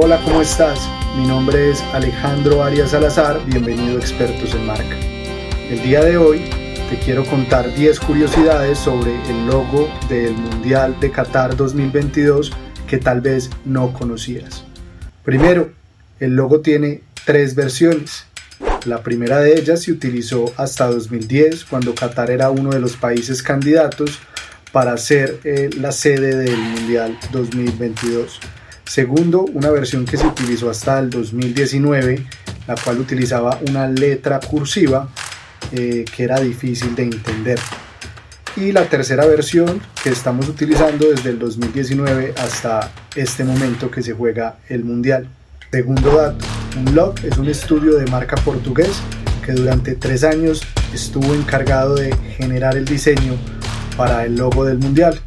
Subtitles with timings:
[0.00, 0.88] Hola, ¿cómo estás?
[1.16, 4.96] Mi nombre es Alejandro Arias Salazar, bienvenido a Expertos en Marca.
[5.68, 6.48] El día de hoy
[6.88, 12.52] te quiero contar 10 curiosidades sobre el logo del Mundial de Qatar 2022
[12.86, 14.62] que tal vez no conocías.
[15.24, 15.72] Primero,
[16.20, 18.24] el logo tiene tres versiones.
[18.84, 23.42] La primera de ellas se utilizó hasta 2010 cuando Qatar era uno de los países
[23.42, 24.20] candidatos
[24.70, 28.38] para ser eh, la sede del Mundial 2022.
[28.88, 32.24] Segundo, una versión que se utilizó hasta el 2019,
[32.66, 35.10] la cual utilizaba una letra cursiva
[35.72, 37.58] eh, que era difícil de entender.
[38.56, 44.14] Y la tercera versión que estamos utilizando desde el 2019 hasta este momento que se
[44.14, 45.28] juega el Mundial.
[45.70, 46.46] Segundo dato,
[46.78, 49.02] un log es un estudio de marca portugués
[49.44, 50.62] que durante tres años
[50.94, 53.36] estuvo encargado de generar el diseño
[53.98, 55.20] para el logo del Mundial.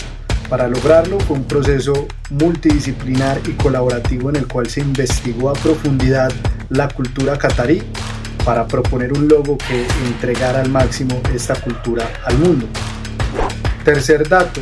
[0.52, 6.30] Para lograrlo fue un proceso multidisciplinar y colaborativo en el cual se investigó a profundidad
[6.68, 7.82] la cultura catarí
[8.44, 12.68] para proponer un logo que entregara al máximo esta cultura al mundo.
[13.86, 14.60] Tercer dato,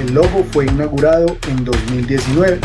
[0.00, 2.58] el logo fue inaugurado en 2019.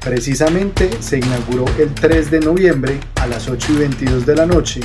[0.00, 4.80] Precisamente se inauguró el 3 de noviembre a las 8 y 22 de la noche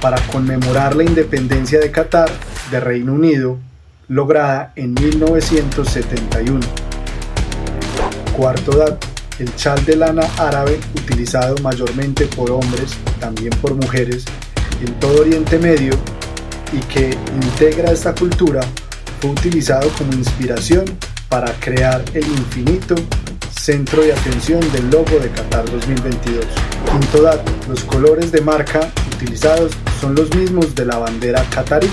[0.00, 2.30] para conmemorar la independencia de Qatar
[2.70, 3.58] de Reino Unido
[4.08, 6.60] lograda en 1971.
[8.36, 9.06] Cuarto dato,
[9.38, 14.24] el chal de lana árabe utilizado mayormente por hombres, también por mujeres,
[14.84, 15.92] en todo Oriente Medio
[16.72, 17.10] y que
[17.42, 18.60] integra esta cultura,
[19.20, 20.84] fue utilizado como inspiración
[21.28, 22.94] para crear el infinito
[23.50, 26.44] centro de atención del logo de Qatar 2022.
[26.90, 31.88] Quinto dato, los colores de marca utilizados son los mismos de la bandera qatarí,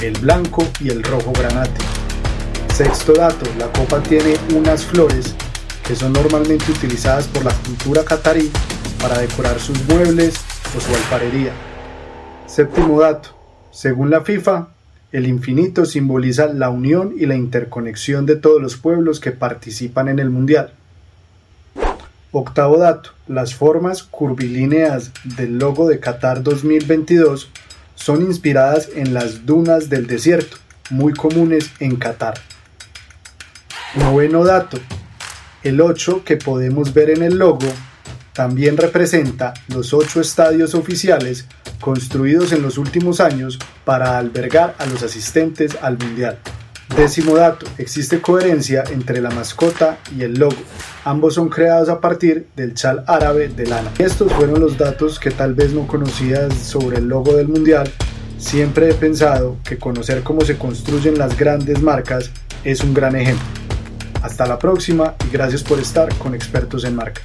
[0.00, 1.80] el blanco y el rojo granate.
[2.74, 5.34] Sexto dato, la copa tiene unas flores
[5.86, 8.50] que son normalmente utilizadas por la cultura qatarí
[9.00, 10.34] para decorar sus muebles
[10.76, 11.52] o su alfarería.
[12.46, 13.30] Séptimo dato,
[13.70, 14.68] según la FIFA,
[15.12, 20.18] el infinito simboliza la unión y la interconexión de todos los pueblos que participan en
[20.18, 20.72] el Mundial.
[22.32, 27.50] Octavo dato, las formas curvilíneas del logo de Qatar 2022
[28.06, 30.58] son inspiradas en las dunas del desierto,
[30.90, 32.34] muy comunes en Qatar.
[33.96, 34.78] Noveno dato,
[35.64, 37.66] el 8 que podemos ver en el logo
[38.32, 41.46] también representa los ocho estadios oficiales
[41.80, 46.38] construidos en los últimos años para albergar a los asistentes al Mundial.
[46.94, 50.56] Décimo dato, existe coherencia entre la mascota y el logo.
[51.04, 53.90] Ambos son creados a partir del chal árabe de lana.
[53.98, 57.90] Estos fueron los datos que tal vez no conocías sobre el logo del mundial.
[58.38, 62.30] Siempre he pensado que conocer cómo se construyen las grandes marcas
[62.64, 63.46] es un gran ejemplo.
[64.22, 67.22] Hasta la próxima y gracias por estar con expertos en marca.